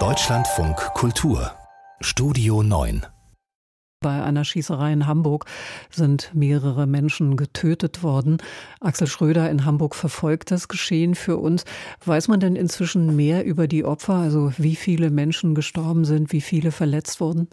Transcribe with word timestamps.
Deutschlandfunk 0.00 0.76
Kultur 0.94 1.52
Studio 2.00 2.64
9 2.64 3.06
bei 4.00 4.20
einer 4.20 4.44
Schießerei 4.44 4.92
in 4.92 5.06
Hamburg 5.06 5.46
sind 5.90 6.32
mehrere 6.34 6.88
Menschen 6.88 7.36
getötet 7.36 8.02
worden. 8.02 8.38
Axel 8.80 9.06
Schröder 9.06 9.48
in 9.48 9.64
Hamburg 9.64 9.94
verfolgt 9.94 10.50
das 10.50 10.66
Geschehen 10.66 11.14
für 11.14 11.36
uns. 11.36 11.64
Weiß 12.04 12.26
man 12.26 12.40
denn 12.40 12.56
inzwischen 12.56 13.14
mehr 13.14 13.44
über 13.44 13.68
die 13.68 13.84
Opfer, 13.84 14.16
also 14.16 14.52
wie 14.58 14.74
viele 14.74 15.10
Menschen 15.10 15.54
gestorben 15.54 16.04
sind, 16.04 16.32
wie 16.32 16.40
viele 16.40 16.72
verletzt 16.72 17.20
wurden? 17.20 17.48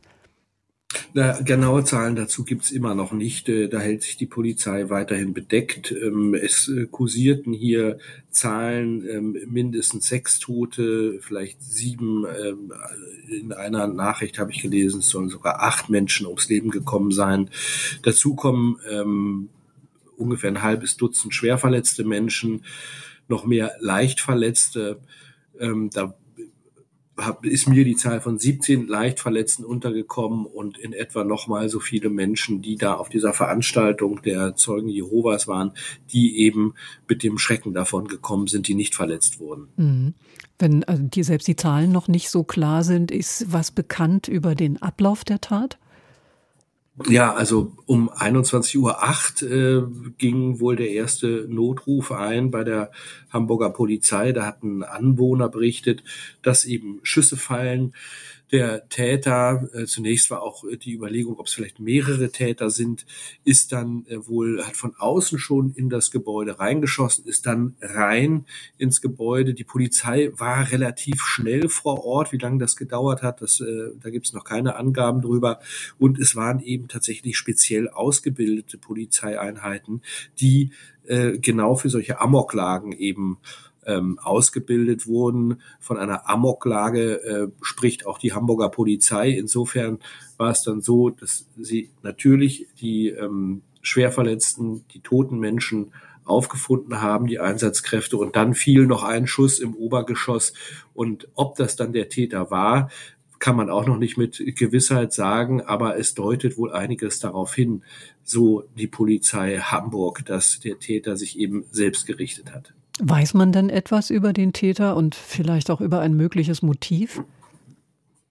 Na, 1.14 1.42
genaue 1.42 1.84
Zahlen 1.84 2.16
dazu 2.16 2.44
gibt's 2.46 2.72
immer 2.72 2.96
noch 2.96 3.12
nicht. 3.12 3.50
Äh, 3.50 3.68
da 3.68 3.80
hält 3.80 4.04
sich 4.04 4.18
die 4.18 4.26
Polizei 4.26 4.90
weiterhin 4.90 5.34
bedeckt. 5.34 5.92
Ähm, 5.92 6.34
es 6.34 6.70
äh, 6.70 6.86
kursierten 6.86 7.54
hier 7.54 7.98
Zahlen, 8.30 9.08
ähm, 9.10 9.38
mindestens 9.48 10.08
sechs 10.08 10.40
Tote, 10.40 11.20
vielleicht 11.22 11.62
sieben. 11.62 12.26
Ähm, 12.26 12.74
in 13.30 13.54
einer 13.54 13.88
Nachricht 13.88 14.40
habe 14.40 14.52
ich 14.52 14.62
gelesen, 14.62 15.00
es 15.00 15.10
sollen 15.10 15.30
sogar 15.30 15.62
acht 15.62 15.90
Menschen 15.90 16.28
ums 16.28 16.50
Leben 16.50 16.70
gekommen 16.70 17.12
sein. 17.12 17.50
Dazu 18.04 18.36
kommen 18.36 19.50
ungefähr 20.18 20.50
ein 20.50 20.62
halbes 20.62 20.98
Dutzend 20.98 21.34
schwerverletzte 21.34 22.04
Menschen, 22.04 22.64
noch 23.30 23.46
mehr 23.46 23.74
Leichtverletzte. 23.80 25.00
Da 25.58 26.14
ist 27.44 27.68
mir 27.68 27.84
die 27.84 27.96
Zahl 27.96 28.22
von 28.22 28.40
17 28.40 28.88
Leichtverletzten 28.88 29.66
untergekommen 29.66 30.46
und 30.46 30.78
in 30.78 30.94
etwa 30.94 31.24
nochmal 31.24 31.70
so 31.70 31.80
viele 31.80 32.10
Menschen, 32.10 32.62
die 32.62 32.78
da 32.78 32.96
auf 32.96 33.10
dieser 33.10 33.34
Veranstaltung 33.34 34.22
der 34.22 34.56
Zeugen 34.56 34.90
Jehovas 34.90 35.48
waren, 35.48 35.74
die 36.12 36.40
eben 36.40 36.74
mit 37.08 37.24
dem 37.24 37.38
Schrecken 37.38 37.74
davon 37.74 38.08
gekommen 38.08 38.48
sind, 38.48 38.68
die 38.68 38.76
nicht 38.76 38.96
verletzt 38.96 39.40
wurden. 39.40 39.68
Mhm. 39.78 40.14
Wenn 40.58 40.84
also 40.84 41.04
die, 41.04 41.24
selbst 41.24 41.48
die 41.48 41.56
Zahlen 41.56 41.92
noch 41.92 42.08
nicht 42.08 42.30
so 42.30 42.44
klar 42.44 42.84
sind, 42.84 43.12
ist 43.12 43.52
was 43.52 43.72
bekannt 43.72 44.28
über 44.28 44.56
den 44.56 44.82
Ablauf 44.82 45.24
der 45.24 45.42
Tat? 45.42 45.78
Ja, 47.08 47.34
also 47.34 47.78
um 47.86 48.10
21.08 48.10 48.78
Uhr 48.78 49.52
äh, 49.52 50.12
ging 50.18 50.60
wohl 50.60 50.76
der 50.76 50.90
erste 50.90 51.48
Notruf 51.50 52.12
ein 52.12 52.52
bei 52.52 52.64
der 52.64 52.92
Hamburger 53.30 53.70
Polizei. 53.70 54.34
Da 54.34 54.46
hat 54.46 54.62
ein 54.62 54.84
Anwohner 54.84 55.48
berichtet, 55.48 56.04
dass 56.42 56.66
eben 56.66 57.00
Schüsse 57.04 57.38
fallen 57.38 57.94
der 58.52 58.90
Täter, 58.90 59.70
äh, 59.74 59.86
zunächst 59.86 60.30
war 60.30 60.42
auch 60.42 60.66
die 60.84 60.94
Überlegung, 60.94 61.40
ob 61.40 61.48
es 61.48 61.54
vielleicht 61.54 61.80
mehrere 61.80 62.32
Täter 62.32 62.70
sind, 62.70 63.06
ist 63.46 63.72
dann 63.72 64.06
äh, 64.08 64.28
wohl, 64.28 64.64
hat 64.66 64.76
von 64.76 64.94
außen 64.98 65.40
schon 65.40 65.72
in 65.74 65.90
das 65.90 66.12
Gebäude 66.12 66.60
reingeschossen, 66.60 67.26
ist 67.26 67.46
dann 67.46 67.76
rein 67.82 68.46
ins 68.78 69.02
Gebäude. 69.02 69.54
Die 69.54 69.64
Polizei 69.64 70.32
war 70.36 70.70
relativ 70.72 71.22
schnell 71.22 71.70
vor 71.70 72.04
Ort. 72.04 72.34
Wie 72.34 72.38
lange 72.38 72.60
das 72.60 72.76
gedauert 72.76 73.24
hat, 73.24 73.42
das, 73.42 73.62
äh, 73.62 73.92
da 74.02 74.10
gibt 74.10 74.28
es 74.28 74.34
noch 74.34 74.44
keine 74.44 74.76
Angaben 74.76 75.22
drüber. 75.22 75.60
Und 75.98 76.20
es 76.20 76.36
waren 76.36 76.60
eben 76.60 76.81
tatsächlich 76.88 77.38
speziell 77.38 77.90
ausgebildete 77.90 78.78
Polizeieinheiten, 78.78 80.02
die 80.40 80.72
äh, 81.06 81.38
genau 81.38 81.76
für 81.76 81.90
solche 81.90 82.20
Amoklagen 82.20 82.92
eben 82.92 83.38
ähm, 83.86 84.20
ausgebildet 84.20 85.08
wurden. 85.08 85.62
Von 85.80 85.98
einer 85.98 86.30
Amoklage 86.30 87.24
äh, 87.24 87.48
spricht 87.62 88.06
auch 88.06 88.18
die 88.18 88.34
Hamburger 88.34 88.70
Polizei. 88.70 89.30
Insofern 89.32 90.00
war 90.38 90.52
es 90.52 90.64
dann 90.64 90.82
so, 90.82 91.10
dass 91.10 91.48
sie 91.58 91.90
natürlich 92.04 92.68
die 92.80 93.10
ähm, 93.10 93.62
Schwerverletzten, 93.82 94.86
die 94.94 95.00
toten 95.00 95.40
Menschen 95.40 95.92
aufgefunden 96.24 97.02
haben, 97.02 97.28
die 97.28 97.40
Einsatzkräfte. 97.40 98.18
Und 98.18 98.36
dann 98.36 98.54
fiel 98.54 98.86
noch 98.86 99.04
ein 99.04 99.28
Schuss 99.28 99.60
im 99.60 99.76
Obergeschoss. 99.76 100.54
Und 100.94 101.28
ob 101.34 101.56
das 101.56 101.76
dann 101.76 101.94
der 101.94 102.10
Täter 102.10 102.52
war, 102.52 102.90
kann 103.42 103.58
man 103.58 103.70
auch 103.70 103.86
noch 103.86 103.98
nicht 103.98 104.18
mit 104.18 104.42
Gewissheit 104.56 105.12
sagen, 105.12 105.62
aber 105.62 105.98
es 105.98 106.14
deutet 106.14 106.58
wohl 106.58 106.72
einiges 106.72 107.20
darauf 107.20 107.54
hin, 107.54 107.82
so 108.24 108.64
die 108.78 108.88
Polizei 108.88 109.58
Hamburg, 109.58 110.24
dass 110.26 110.60
der 110.60 110.80
Täter 110.80 111.18
sich 111.18 111.38
eben 111.38 111.66
selbst 111.72 112.06
gerichtet 112.06 112.54
hat. 112.54 112.74
Weiß 113.00 113.34
man 113.34 113.52
denn 113.52 113.70
etwas 113.70 114.12
über 114.12 114.32
den 114.32 114.54
Täter 114.54 114.96
und 114.96 115.16
vielleicht 115.16 115.72
auch 115.72 115.82
über 115.82 116.00
ein 116.00 116.14
mögliches 116.14 116.62
Motiv? 116.62 117.24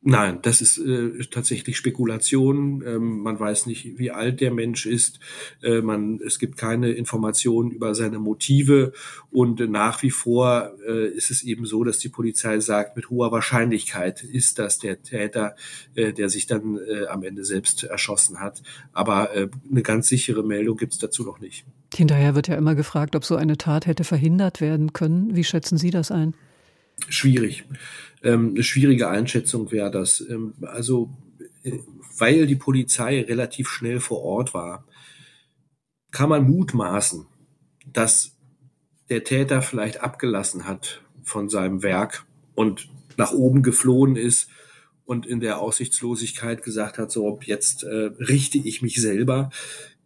Nein, 0.02 0.38
das 0.40 0.62
ist 0.62 0.78
äh, 0.78 1.22
tatsächlich 1.30 1.76
Spekulation. 1.76 2.82
Ähm, 2.86 3.18
man 3.18 3.38
weiß 3.38 3.66
nicht, 3.66 3.98
wie 3.98 4.10
alt 4.10 4.40
der 4.40 4.50
Mensch 4.50 4.86
ist. 4.86 5.20
Äh, 5.62 5.82
man, 5.82 6.20
es 6.24 6.38
gibt 6.38 6.56
keine 6.56 6.92
Informationen 6.92 7.70
über 7.70 7.94
seine 7.94 8.18
Motive. 8.18 8.94
Und 9.30 9.60
äh, 9.60 9.66
nach 9.66 10.02
wie 10.02 10.10
vor 10.10 10.72
äh, 10.88 11.08
ist 11.08 11.30
es 11.30 11.42
eben 11.42 11.66
so, 11.66 11.84
dass 11.84 11.98
die 11.98 12.08
Polizei 12.08 12.60
sagt, 12.60 12.96
mit 12.96 13.10
hoher 13.10 13.30
Wahrscheinlichkeit 13.30 14.22
ist 14.22 14.58
das 14.58 14.78
der 14.78 15.02
Täter, 15.02 15.54
äh, 15.94 16.14
der 16.14 16.30
sich 16.30 16.46
dann 16.46 16.78
äh, 16.78 17.06
am 17.06 17.22
Ende 17.22 17.44
selbst 17.44 17.84
erschossen 17.84 18.40
hat. 18.40 18.62
Aber 18.94 19.36
äh, 19.36 19.48
eine 19.70 19.82
ganz 19.82 20.08
sichere 20.08 20.42
Meldung 20.42 20.78
gibt 20.78 20.94
es 20.94 20.98
dazu 20.98 21.24
noch 21.24 21.40
nicht. 21.40 21.66
Hinterher 21.92 22.34
wird 22.34 22.48
ja 22.48 22.56
immer 22.56 22.74
gefragt, 22.74 23.16
ob 23.16 23.26
so 23.26 23.36
eine 23.36 23.58
Tat 23.58 23.86
hätte 23.86 24.04
verhindert 24.04 24.62
werden 24.62 24.94
können. 24.94 25.36
Wie 25.36 25.44
schätzen 25.44 25.76
Sie 25.76 25.90
das 25.90 26.10
ein? 26.10 26.32
Schwierig. 27.08 27.64
Ähm, 28.22 28.50
eine 28.50 28.62
schwierige 28.62 29.08
Einschätzung 29.08 29.70
wäre 29.72 29.90
das. 29.90 30.20
Ähm, 30.20 30.54
also, 30.62 31.10
äh, 31.62 31.78
weil 32.18 32.46
die 32.46 32.56
Polizei 32.56 33.22
relativ 33.22 33.68
schnell 33.68 34.00
vor 34.00 34.22
Ort 34.22 34.54
war, 34.54 34.84
kann 36.10 36.28
man 36.28 36.44
mutmaßen, 36.44 37.26
dass 37.92 38.36
der 39.08 39.24
Täter 39.24 39.62
vielleicht 39.62 40.02
abgelassen 40.02 40.66
hat 40.66 41.02
von 41.22 41.48
seinem 41.48 41.82
Werk 41.82 42.26
und 42.54 42.88
nach 43.16 43.32
oben 43.32 43.62
geflohen 43.62 44.16
ist 44.16 44.48
und 45.04 45.26
in 45.26 45.40
der 45.40 45.58
Aussichtslosigkeit 45.58 46.62
gesagt 46.62 46.98
hat, 46.98 47.10
so 47.10 47.40
jetzt 47.42 47.82
äh, 47.82 48.10
richte 48.18 48.58
ich 48.58 48.82
mich 48.82 49.00
selber. 49.00 49.50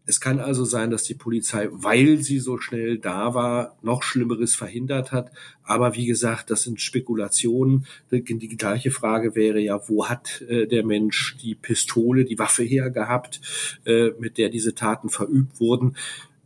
Es 0.07 0.21
kann 0.21 0.39
also 0.39 0.65
sein, 0.65 0.91
dass 0.91 1.05
die 1.05 1.15
Polizei, 1.15 1.69
weil 1.71 2.19
sie 2.19 2.39
so 2.39 2.59
schnell 2.59 2.99
da 2.99 3.35
war, 3.35 3.77
noch 3.81 4.03
Schlimmeres 4.03 4.55
verhindert 4.55 5.13
hat. 5.13 5.31
Aber 5.63 5.95
wie 5.95 6.05
gesagt, 6.05 6.51
das 6.51 6.63
sind 6.63 6.81
Spekulationen. 6.81 7.87
Die 8.11 8.57
gleiche 8.57 8.91
Frage 8.91 9.35
wäre 9.35 9.61
ja, 9.61 9.81
wo 9.89 10.07
hat 10.07 10.43
äh, 10.43 10.67
der 10.67 10.85
Mensch 10.85 11.37
die 11.43 11.55
Pistole, 11.55 12.27
die 12.27 12.39
Waffe 12.39 12.65
hergehabt, 12.65 13.41
äh, 13.87 14.11
mit 14.19 14.37
der 14.37 14.51
diese 14.51 14.75
Taten 14.75 15.09
verübt 15.09 15.59
wurden? 15.59 15.97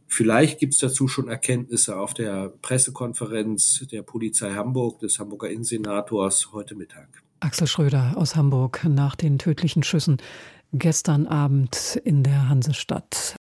Vielleicht 0.06 0.58
gibt 0.58 0.74
es 0.74 0.80
dazu 0.80 1.08
schon 1.08 1.28
Erkenntnisse 1.28 1.98
auf 1.98 2.14
der 2.14 2.52
Pressekonferenz 2.62 3.86
der 3.90 4.02
Polizei 4.02 4.52
Hamburg, 4.52 5.00
des 5.00 5.18
Hamburger 5.18 5.50
Innensenators 5.50 6.52
heute 6.52 6.76
Mittag. 6.76 7.22
Axel 7.40 7.66
Schröder 7.66 8.14
aus 8.16 8.34
Hamburg 8.34 8.84
nach 8.88 9.16
den 9.16 9.38
tödlichen 9.38 9.82
Schüssen 9.82 10.16
gestern 10.72 11.26
Abend 11.26 12.00
in 12.04 12.22
der 12.22 12.48
Hansestadt. 12.48 13.37